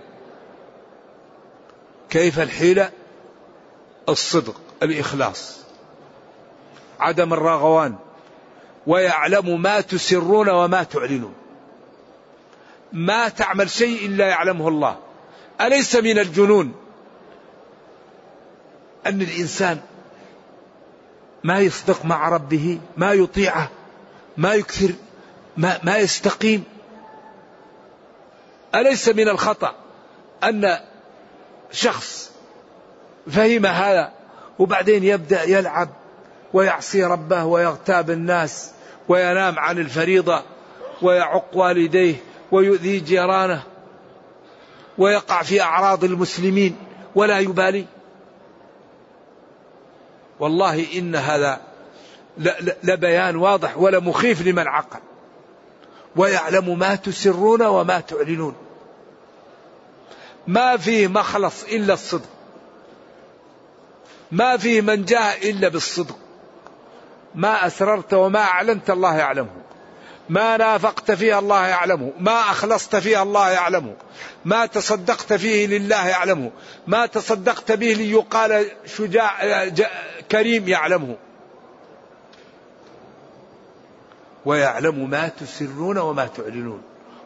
[2.11, 2.91] كيف الحيلة؟
[4.09, 5.61] الصدق الإخلاص.
[7.01, 7.97] عدم الرغوان
[8.87, 11.35] ويعلم ما تسرون وما تعلنون.
[12.93, 14.99] ما تعمل شيء إلا يعلمه الله.
[15.61, 16.75] أليس من الجنون
[19.07, 19.81] أن الإنسان
[21.45, 23.71] ما يصدق مع ربه ما يطيعه
[24.37, 24.93] ما يكثر؟
[25.59, 26.65] ما, ما يستقيم.
[28.75, 29.75] أليس من الخطأ
[30.45, 30.79] أن
[31.73, 32.31] شخص
[33.31, 34.13] فهم هذا
[34.59, 35.89] وبعدين يبدأ يلعب
[36.53, 38.71] ويعصي ربه ويغتاب الناس
[39.09, 40.43] وينام عن الفريضة
[41.03, 42.15] ويعق والديه
[42.53, 43.63] ويؤذي جيرانه
[44.99, 46.77] ويقع في أعراض المسلمين
[47.15, 47.87] ولا يبالي؟
[50.41, 51.61] والله إن هذا
[52.83, 55.01] لبيان واضح ولا مخيف لمن عقل.
[56.19, 58.55] ويعلم ما تسرون وما تعلنون.
[60.47, 62.29] ما فيه مخلص إلا الصدق.
[64.33, 66.17] ما فيه من جاء إلا بالصدق.
[67.35, 69.51] ما أسررت وما أعلنت الله يعلمه.
[70.29, 72.13] ما نافقت فيه الله يعلمه.
[72.21, 73.95] ما أخلصت فيه الله يعلمه.
[74.45, 76.51] ما تصدقت فيه لله يعلمه.
[76.87, 79.69] ما تصدقت به ليقال شجاع
[80.31, 81.17] كريم يعلمه.
[84.45, 86.83] ويعلم ما تسرون وما تعلنون.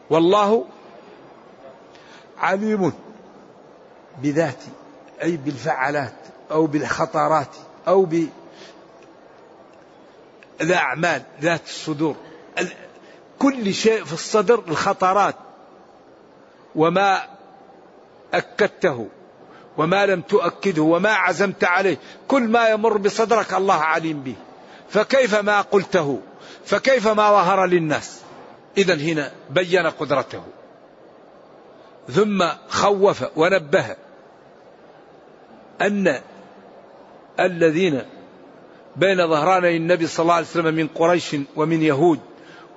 [0.09, 0.65] والله
[2.37, 2.93] عليم
[4.21, 4.63] بذات
[5.23, 6.13] أي بالفعلات
[6.51, 7.55] أو بالخطرات
[7.87, 8.07] أو
[10.59, 12.15] بالأعمال ذات الصدور.
[13.39, 15.35] كل شيء في الصدر الخطرات.
[16.75, 17.21] وما
[18.33, 19.07] أكدته
[19.77, 21.97] وما لم تؤكده وما عزمت عليه.
[22.27, 24.35] كل ما يمر بصدرك الله عليم به.
[24.89, 26.21] فكيف ما قلته؟
[26.65, 28.21] فكيف ما ظهر للناس؟
[28.77, 30.43] إذا هنا بين قدرته.
[32.11, 33.95] ثم خوف ونبه
[35.81, 36.19] أن
[37.39, 38.01] الذين
[38.95, 42.19] بين ظهراني النبي صلى الله عليه وسلم من قريش ومن يهود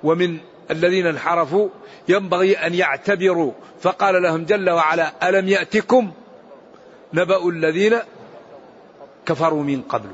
[0.03, 0.37] ومن
[0.71, 1.69] الذين انحرفوا
[2.07, 3.51] ينبغي أن يعتبروا.
[3.81, 6.11] فقال لهم جل وعلا ألم يأتكم
[7.13, 7.99] نبأ الذين
[9.25, 10.09] كفروا من قبل؟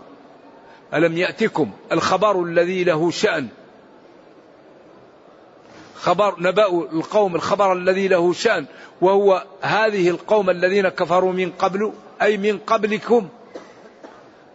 [0.94, 3.48] ألم يأتكم الخبر الذي له شأن
[6.04, 8.66] خبر نبأ القوم الخبر الذي له شأن
[9.02, 13.28] وهو هذه القوم الذين كفروا من قبل أي من قبلكم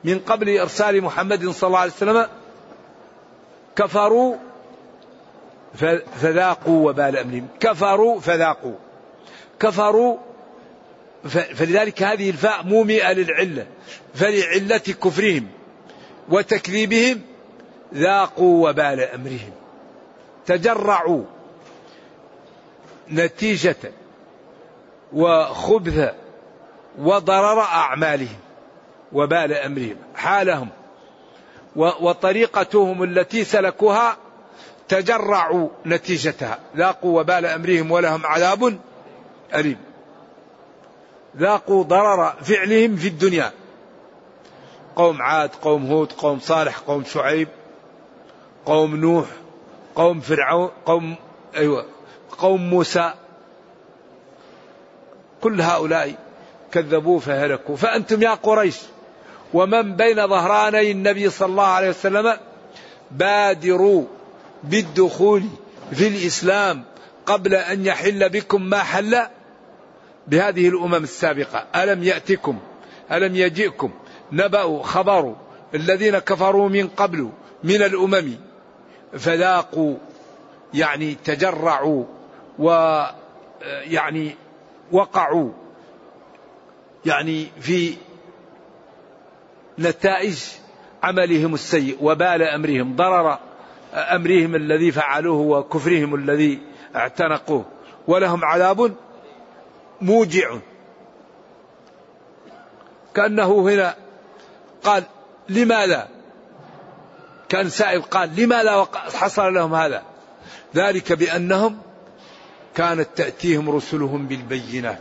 [0.04, 2.26] من قبل إرسال محمد صلى الله عليه وسلم
[3.76, 4.37] كفروا
[6.20, 8.74] فذاقوا وبال أمرهم كفروا فذاقوا.
[9.61, 10.16] كفروا
[11.28, 13.66] فلذلك هذه الفاء مومئة للعلة.
[14.14, 15.46] فلعلة كفرهم
[16.28, 17.20] وتكذيبهم
[17.94, 19.52] ذاقوا وبال أمرهم.
[20.46, 21.24] تجرعوا.
[23.12, 23.76] نتيجة
[25.12, 26.14] وخبث
[26.98, 28.38] وضرر أعمالهم
[29.12, 30.68] وبال أمرهم حالهم
[31.76, 34.16] وطريقتهم التي سلكوها
[34.88, 38.78] تجرعوا نتيجتها ذاقوا وبال أمرهم ولهم عذاب
[39.54, 39.78] أليم.
[41.36, 43.52] ذاقوا ضرر فعلهم في الدنيا.
[44.96, 47.48] قوم عاد قوم هود قوم صالح قوم شعيب
[48.66, 49.26] قوم نوح
[49.94, 51.14] قوم فرعون قوم
[51.56, 51.86] أيوة
[52.38, 53.12] قوم موسى.
[55.40, 56.14] كل هؤلاء
[56.72, 57.77] كذبوا فهلكوا.
[57.77, 58.77] فأنتم يا قريش
[59.55, 62.37] ومن بين ظهراني النبي صلى الله عليه وسلم
[63.11, 64.05] بادروا
[64.64, 65.42] بالدخول
[65.92, 66.85] في الإسلام
[67.27, 69.18] قبل أن يحل بكم ما حل
[70.27, 71.66] بهذه الأمم السابقة.
[71.77, 72.59] ألم يأتكم؟
[73.12, 73.90] ألم يجئكم؟
[74.33, 75.37] نبأ خبر
[75.74, 77.31] الذين كفروا من قبل
[77.64, 78.35] من الأمم.
[79.18, 79.94] فذاقوا
[80.74, 82.05] يعني تجرعوا.
[82.58, 84.36] ويعني
[84.92, 85.50] وقعوا
[87.06, 87.94] يعني في
[89.78, 90.38] نتائج
[91.02, 93.38] عملهم السيء وبال أمرهم ضرر
[93.94, 96.60] أمرهم الذي فعلوه وكفرهم الذي
[96.96, 97.64] اعتنقوه
[98.06, 98.94] ولهم عذاب
[100.00, 100.58] موجع.
[103.14, 103.94] كأنه هنا
[104.84, 105.04] قال
[105.48, 106.08] لماذا
[107.48, 110.02] كان سائل قال لماذا حصل لهم هذا؟
[110.74, 111.78] ذلك بأنهم
[112.78, 114.98] كانت تأتيهم رسلهم بالبينات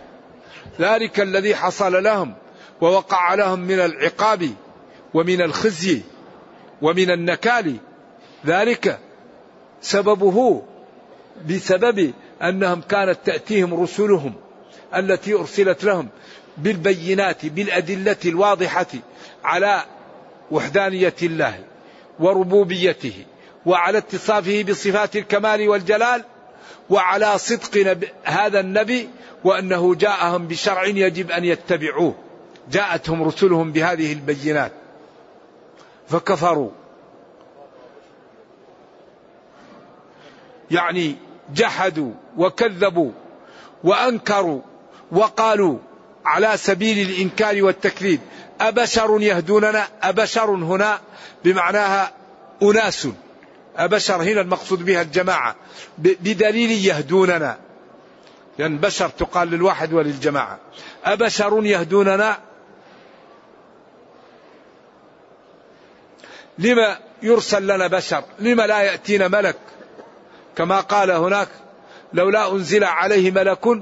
[0.79, 2.33] ذلك الذي حصل لهم
[2.81, 4.49] ووقع لهم من العقاب
[5.13, 6.01] ومن الخزي
[6.81, 7.75] ومن النكال.
[8.45, 8.99] ذلك
[9.81, 10.63] سببه
[11.49, 14.33] بسبب أنهم كانت تأتيهم رسلهم
[14.95, 16.07] التي أرسلت لهم
[16.57, 18.87] بالبينات بالأدلة الواضحة
[19.43, 19.83] على
[20.51, 21.63] وحدانية الله
[22.19, 23.25] وربوبيته
[23.65, 26.23] وعلى اتصافه بصفات الكمال والجلال.
[26.89, 29.09] وعلى صدق هذا النبي
[29.43, 32.15] وأنه جاءهم بشرع يجب أن يتبعوه.
[32.71, 34.71] جاءتهم رسلهم بهذه البينات.
[36.09, 36.71] فكفروا.
[40.71, 41.15] يعني
[41.55, 43.11] جحدوا وكذبوا
[43.83, 44.61] وأنكروا
[45.11, 45.77] وقالوا
[46.25, 48.19] على سبيل الإنكار والتكذيب
[48.61, 50.99] أبشر يهدوننا أبشر هنا
[51.43, 52.11] بمعناها
[52.63, 53.07] أناس.
[53.77, 55.55] أبشر هنا المقصود بها الجماعة.
[55.97, 57.57] بدليل يهدوننا.
[58.57, 60.59] لأن يعني بشر تقال للواحد وللجماعة.
[61.05, 62.39] أبشر يهدوننا؟
[66.59, 69.57] لما يرسل لنا بشر؟ لما لا يأتينا ملك؟
[70.55, 71.49] كما قال هناك
[72.13, 73.81] لولا أنزل عليه ملك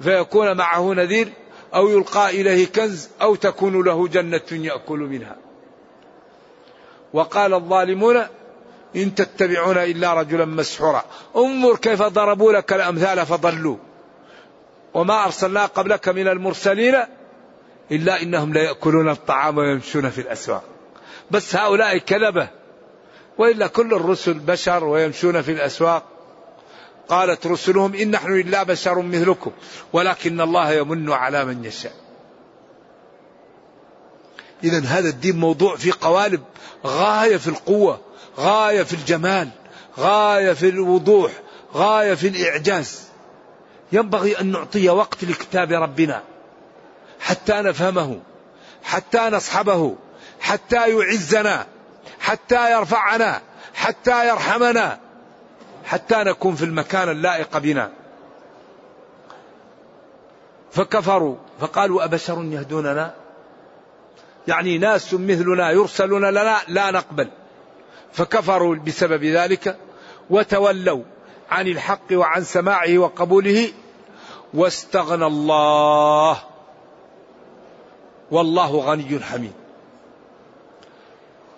[0.00, 1.28] فيكون معه نذير
[1.74, 5.36] أو يلقى إليه كنز أو تكون له جنة يأكل منها.
[7.12, 8.26] وقال الظالمون
[8.98, 11.04] إن تتبعون إلا رجلا مسحورا.
[11.36, 13.76] انظر كيف ضربوا لك الأمثال فضلوا.
[14.94, 16.94] وما أرسلنا قبلك من المرسلين
[17.92, 20.62] إلا إنهم ليأكلون الطعام ويمشون في الأسواق.
[21.30, 22.48] بس هؤلاء كذبة.
[23.38, 26.02] وإلا كل الرسل بشر ويمشون في الأسواق.
[27.08, 29.52] قالت رسلهم إن نحن إلا بشر مثلكم
[29.92, 31.92] ولكن الله يمن على من يشاء.
[34.64, 36.42] إذا هذا الدين موضوع في قوالب
[36.86, 38.07] غاية في القوة.
[38.38, 39.48] غاية في الجمال
[39.98, 41.32] غاية في الوضوح
[41.74, 43.08] غاية في الإعجاز.
[43.92, 46.22] ينبغي أن نعطي وقت لكتاب ربنا
[47.20, 48.20] حتى نفهمه
[48.82, 49.96] حتى نصحبه
[50.40, 51.66] حتى يعزنا
[52.20, 53.42] حتى يرفعنا
[53.74, 54.98] حتى يرحمنا
[55.84, 57.90] حتى نكون في المكان اللائق بنا.
[60.72, 63.14] فكفروا فقالوا أبشر يهدوننا؟
[64.48, 67.28] يعني ناس مثلنا يرسلون لنا لا نقبل.
[68.18, 69.78] فكفروا بسبب ذلك
[70.30, 71.02] وتولوا
[71.50, 73.72] عن الحق وعن سماعه وقبوله
[74.54, 76.38] واستغنى الله.
[78.30, 79.52] والله غني حميد.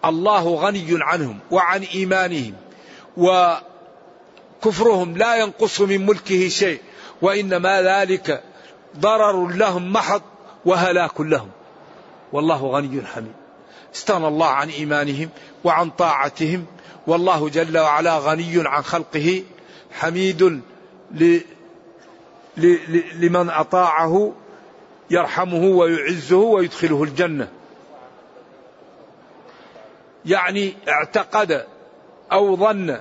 [0.05, 2.55] الله غني عنهم وعن إيمانهم
[3.17, 6.81] وكفرهم لا ينقص من ملكه شيء
[7.23, 8.43] وإنما ذلك
[8.99, 10.23] ضرر لهم محض
[10.65, 11.51] وهلاك لهم.
[12.33, 13.40] والله غني حميد.
[13.95, 15.29] استغنى الله عن إيمانهم
[15.65, 16.67] وعن طاعتهم
[17.07, 19.43] والله جل وعلا غني عن خلقه
[19.91, 20.43] حميد
[21.13, 21.41] ل...
[22.57, 22.81] ل...
[23.15, 24.33] لمن أطاعه
[25.11, 27.49] يرحمه ويعزه ويدخله الجنة.
[30.27, 31.67] يعني اعتقد
[32.33, 33.01] أو ظن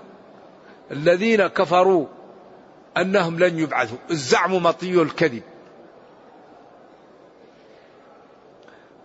[0.92, 2.06] الذين كفروا
[2.98, 3.98] أنهم لن يبعثوا.
[4.12, 5.44] الزعم مطي الكذب.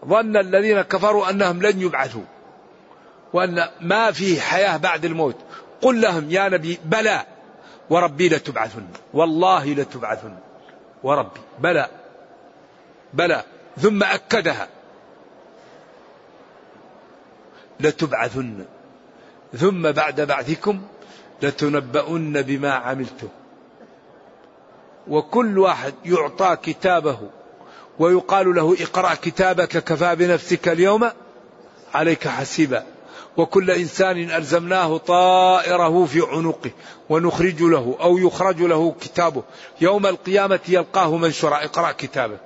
[0.07, 2.24] ظن الذين كفروا أنهم لن يبعثوا
[3.32, 5.36] وأن ما في حياة بعد الموت.
[5.82, 7.26] قل لهم يا نبي بلى
[7.90, 8.86] وربي لتبعثن.
[9.14, 10.34] والله لتبعثن.
[11.02, 11.88] وربي بلى
[13.14, 13.42] بلى.
[13.78, 14.68] ثم أكدها.
[17.80, 18.64] لتبعثن.
[19.57, 20.82] ثم بعد بعثكم
[21.42, 23.28] لتنبؤن بما عملتم.
[25.09, 27.18] وكل واحد يعطى كتابه.
[27.99, 31.11] ويقال له اقرأ كتابك كفى بنفسك اليوم
[31.95, 32.84] عليك حسيبا.
[33.36, 36.70] وكل إنسان ألزمناه طائره في عنقه
[37.09, 39.42] ونخرج له أو يخرج له كتابه.
[39.80, 41.64] يوم القيامة يلقاه منشورا.
[41.64, 42.38] اقرأ كتابه.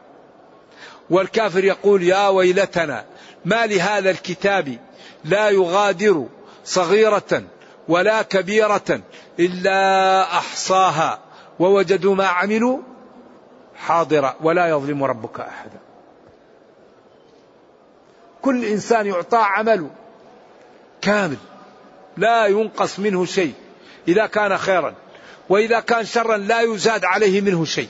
[1.10, 3.04] والكافر يقول يا ويلتنا
[3.44, 4.78] ما لهذا الكتاب
[5.24, 6.26] لا يغادر
[6.64, 7.42] صغيرة
[7.88, 9.00] ولا كبيرة
[9.40, 11.18] إلا أحصاها.
[11.58, 12.78] ووجدوا ما عملوا
[13.78, 15.78] حاضرا ولا يظلم ربك أحدا.
[18.42, 19.90] كل إنسان يعطى عمله
[21.00, 21.36] كامل
[22.16, 23.54] لا ينقص منه شيء
[24.08, 24.94] إذا كان خيرا
[25.48, 27.88] وإذا كان شرا لا يزاد عليه منه شيء.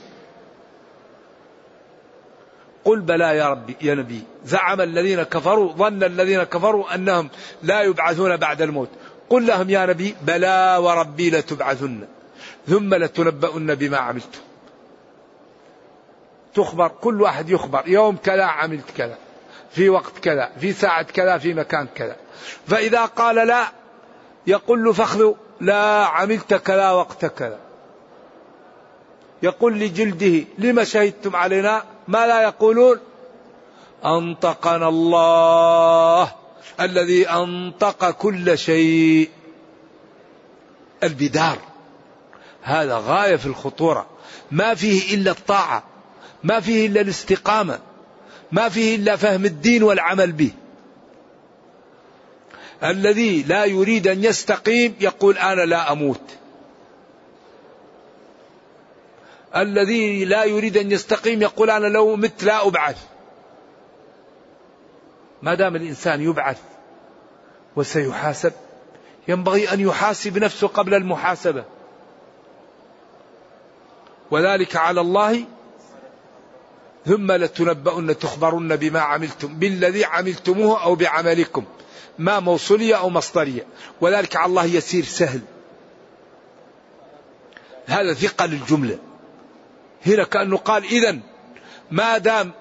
[2.85, 7.29] قل بلى يا ربي يا نبي زعم الذين كفروا ظن الذين كفروا أنهم
[7.63, 8.89] لا يبعثون بعد الموت.
[9.29, 12.07] قل لهم يا نبي بلى وربي لتبعثن
[12.67, 14.39] ثم لتنبؤن بما عملتم.
[16.59, 17.83] تخبر كل واحد يخبر.
[17.87, 19.17] يوم كذا عملت كذا.
[19.71, 22.15] في وقت كذا في ساعة كذا في مكان كذا.
[22.67, 23.71] فإذا قال لا
[24.47, 27.59] يقول له فخذ لا عملت كذا وقت كذا.
[29.43, 32.99] يقول لجلده لما شهدتم علينا؟ ما لا يقولون؟
[34.05, 36.31] أنطقنا الله
[36.81, 39.29] الذي أنطق كل شيء.
[41.03, 41.57] البدار.
[42.61, 44.05] هذا غاية في الخطورة.
[44.51, 45.83] ما فيه إلا الطاعة.
[46.43, 47.79] ما فيه إلا الاستقامة
[48.51, 50.51] ما فيه إلا فهم الدين والعمل به.
[52.83, 56.21] الذي لا يريد أن يستقيم يقول أنا لا أموت.
[59.55, 62.97] الذي لا يريد أن يستقيم يقول أنا لو مت لا أبعث.
[65.41, 66.61] ما دام الإنسان يبعث
[67.75, 68.53] وسيحاسب
[69.27, 71.63] ينبغي أن يحاسب نفسه قبل المحاسبة.
[74.31, 75.45] وذلك على الله
[77.05, 81.65] ثم لتنبؤن تخبرن بما عملتم بالذي عملتموه أو بعملكم
[82.19, 83.65] ما موصولية أو مصدرية.
[84.01, 85.41] وذلك على الله يسير سهل.
[87.85, 88.97] هذا ثقة للجملة.
[90.05, 91.19] هنا كأنه قال إذا
[91.91, 92.51] ما دام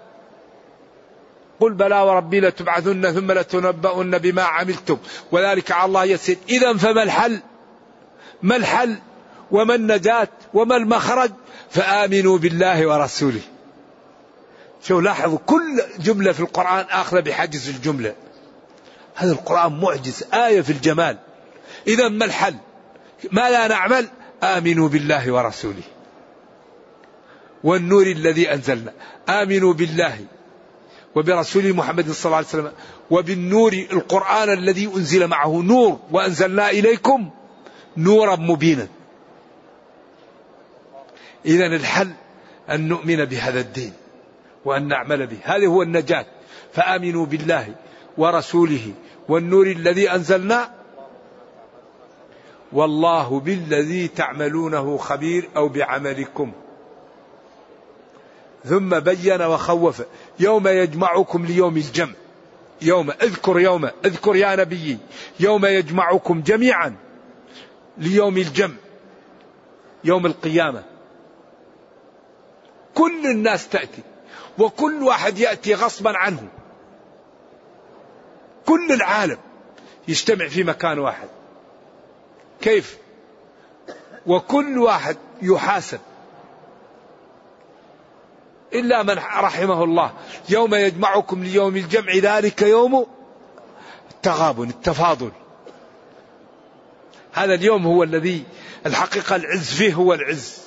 [1.61, 4.99] قل بلى وربي لتبعثن ثم لتنبؤن بما عملتم.
[5.33, 6.39] وذلك على الله يسير.
[6.49, 7.41] إذا فما الحل؟
[8.43, 8.99] ما الحل؟
[9.51, 11.31] وما النجاة؟ وما المخرج؟
[11.71, 13.41] فآمنوا بالله ورسوله.
[14.83, 18.15] شو لاحظوا كل جملة في القرآن آخذة بحجز الجملة.
[19.15, 21.19] هذا القرآن معجز آية في الجمال.
[21.87, 22.55] إذا ما الحل؟
[23.33, 24.09] ما لا نعمل؟
[24.43, 25.83] آمنوا بالله ورسوله.
[27.65, 28.93] والنور الذي أنزلنا.
[29.29, 30.25] آمنوا بالله
[31.15, 32.73] وبرسول محمد صلى الله عليه وسلم
[33.11, 37.31] وبالنور القرآن الذي أنزل معه نور وأنزلنا إليكم
[37.97, 38.89] نورا مبينا.
[41.47, 42.11] إذا الحل
[42.71, 43.93] أن نؤمن بهذا الدين.
[44.69, 45.39] وأن نعمل به.
[45.43, 46.27] هذا هو النجاة.
[46.73, 47.75] فآمنوا بالله
[48.19, 48.93] ورسوله
[49.29, 50.71] والنور الذي أنزلنا.
[52.73, 56.53] والله بالذي تعملونه خبير أو بعملكم.
[58.65, 60.03] ثم بين وخوف.
[60.41, 62.15] يوم يجمعكم ليوم الجمع.
[62.83, 64.99] يوم اذكر يوم اذكر يا نبي.
[65.41, 66.97] يوم يجمعكم جميعا
[67.99, 68.75] ليوم الجمع.
[70.05, 70.83] يوم القيامة.
[72.95, 74.03] كل الناس تأتي.
[74.59, 76.49] وكل واحد يأتي غصبا عنه.
[78.67, 79.39] كل العالم
[80.09, 81.29] يجتمع في مكان واحد.
[82.61, 82.99] كيف؟
[84.27, 86.01] وكل واحد يحاسب.
[88.73, 90.13] إلا من رحمه الله.
[90.49, 93.07] يوم يجمعكم ليوم الجمع ذلك يوم
[94.11, 95.31] التغابن التفاضل.
[97.33, 98.45] هذا اليوم هو الذي
[98.87, 100.59] الحقيقة العز فيه هو العز.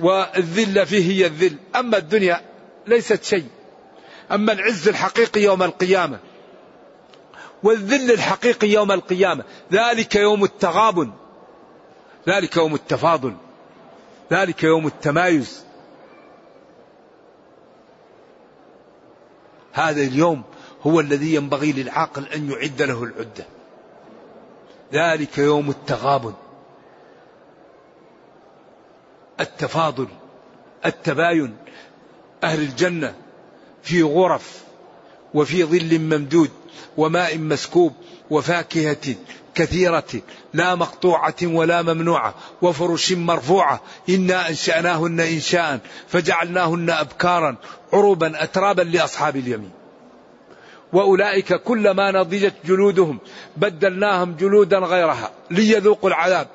[0.00, 1.56] والذلة فيه هي الذل.
[1.76, 2.51] أما الدنيا
[2.86, 3.48] ليست شيء.
[4.32, 6.18] أما العز الحقيقي يوم القيامة
[7.62, 11.12] والذل الحقيقي يوم القيامة ذلك يوم التغابن
[12.28, 13.36] ذلك يوم التفاضل
[14.32, 15.64] ذلك يوم التمايز.
[19.72, 20.42] هذا اليوم
[20.82, 23.46] هو الذي ينبغي للعاقل أن يعد له العدة.
[24.92, 26.34] ذلك يوم التغابن.
[29.40, 30.08] التفاضل
[30.86, 31.56] التباين
[32.44, 33.14] أهل الجنة
[33.82, 34.62] في غرف
[35.34, 36.50] وفي ظل ممدود
[36.96, 37.92] وماء مسكوب
[38.30, 39.14] وفاكهة
[39.54, 40.22] كثيرة
[40.54, 47.56] لا مقطوعة ولا ممنوعة وفرش مرفوعة إنا أنشأناهن إنشاء فجعلناهن أبكارا
[47.92, 49.70] عروبا أترابا لأصحاب اليمين.
[50.92, 53.18] وأولئك كلما نضجت جلودهم
[53.56, 56.46] بدلناهم جلودا غيرها ليذوقوا العذاب.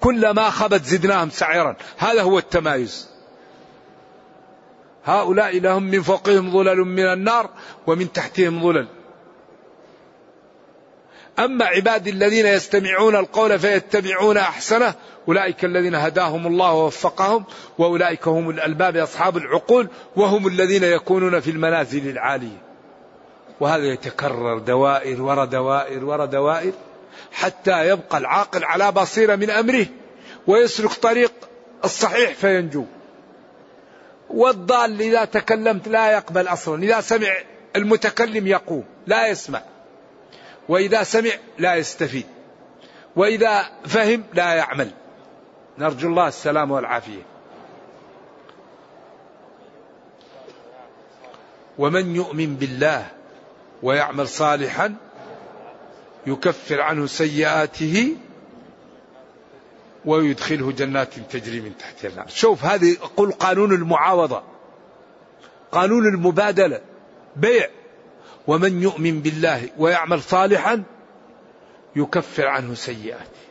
[0.00, 1.76] كلما خبت زدناهم سعيرا.
[1.98, 3.11] هذا هو التمايز.
[5.04, 7.50] هؤلاء لهم من فوقهم ظلل من النار
[7.86, 8.88] ومن تحتهم ظلل.
[11.38, 14.94] أما عبادي الذين يستمعون القول فيتبعون أحسنه
[15.28, 17.44] أولئك الذين هداهم الله ووفقهم
[17.78, 22.62] وأولئك هم الألباب أصحاب العقول وهم الذين يكونون في المنازل العالية.
[23.60, 26.72] وهذا يتكرر دوائر ورا دوائر ورا دوائر
[27.32, 29.86] حتى يبقى العاقل على بصيرة من أمره
[30.46, 31.32] ويسلك طريق
[31.84, 32.84] الصحيح فينجو.
[34.34, 36.82] والضال إذا تكلمت لا يقبل أصلا.
[36.82, 37.32] إذا سمع
[37.76, 39.62] المتكلم يقوم لا يسمع.
[40.68, 42.26] وإذا سمع لا يستفيد.
[43.16, 44.90] وإذا فهم لا يعمل.
[45.78, 47.22] نرجو الله السلام والعافية.
[51.78, 53.06] ومن يؤمن بالله
[53.82, 54.94] ويعمل صالحا
[56.26, 58.16] يكفر عنه سيئاته
[60.04, 62.28] ويدخله جنات تجري من تحتها النار.
[62.28, 64.42] شوف هذه قل قانون المعاوضة
[65.72, 66.80] قانون المبادلة
[67.36, 67.68] بيع.
[68.46, 70.82] ومن يؤمن بالله ويعمل صالحا
[71.96, 73.42] يكفر عنه سيئاته.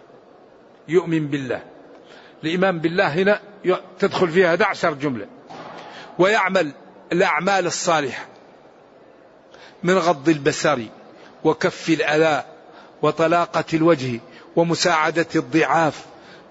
[0.88, 1.64] يؤمن بالله.
[2.44, 3.40] الإيمان بالله هنا
[4.00, 5.28] تدخل فيها 11 جملة.
[6.20, 6.72] ويعمل
[7.12, 8.26] الأعمال الصالحة
[9.84, 10.80] من غض البصر
[11.44, 12.44] وكف الأذى
[13.02, 14.20] وطلاقة الوجه
[14.56, 16.06] ومساعدة الضعاف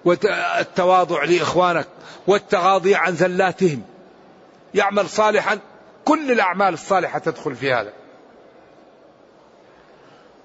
[0.05, 1.87] والتواضع لإخوانك
[2.27, 3.83] والتغاضي عن زلاتهم.
[4.75, 5.59] يعمل صالحا
[6.05, 7.93] كل الأعمال الصالحة تدخل في هذا.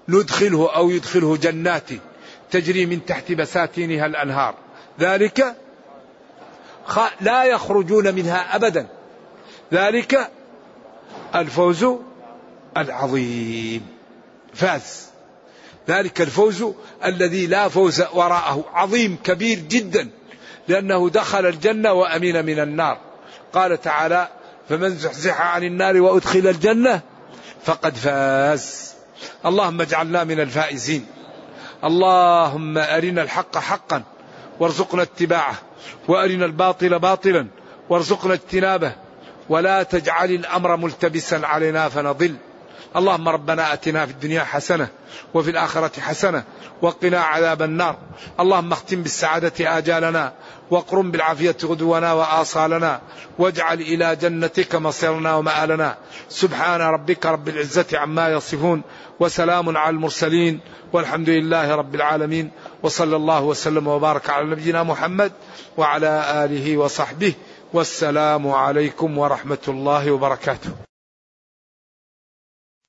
[0.08, 1.88] ندخله أو يدخله جنات
[2.50, 4.54] تجري من تحت بساتينها الأنهار.
[5.00, 5.56] ذلك
[7.20, 8.86] لا يخرجون منها أبدا.
[9.72, 10.30] ذلك
[11.34, 11.86] الفوز
[12.76, 13.86] العظيم.
[14.54, 15.15] فاز.
[15.88, 16.64] ذلك الفوز
[17.04, 20.08] الذي لا فوز وراءه عظيم كبير جدا
[20.68, 22.98] لأنه دخل الجنة وأمين من النار.
[23.52, 24.28] قال تعالى
[24.68, 27.00] فمن زحزح عن النار وأدخل الجنة
[27.64, 28.94] فقد فاز.
[29.46, 31.06] اللهم اجعلنا من الفائزين.
[31.84, 34.02] اللهم أرنا الحق حقا
[34.60, 35.54] وارزقنا اتباعه
[36.08, 37.46] وأرنا الباطل باطلا
[37.88, 38.92] وارزقنا اجتنابه
[39.48, 42.36] ولا تجعل الأمر ملتبسا علينا فنضل.
[42.96, 44.88] اللهم ربنا آتنا في الدنيا حسنة
[45.34, 46.44] وفي الآخرة حسنة
[46.82, 47.96] وقنا عذاب النار.
[48.40, 50.32] اللهم اختم بالسعادة آجالنا
[50.70, 53.00] واقرم بالعافية غدونا وآصالنا
[53.38, 55.96] واجعل إلى جنتك مصيرنا ومآلنا.
[56.28, 58.82] سبحان ربك رب العزة عما يصفون
[59.20, 60.60] وسلام على المرسلين
[60.92, 62.50] والحمد لله رب العالمين.
[62.82, 65.32] وصلى الله وسلم وبارك على نبينا محمد
[65.76, 67.32] وعلى آله وصحبه.
[67.72, 70.70] والسلام عليكم ورحمة الله وبركاته.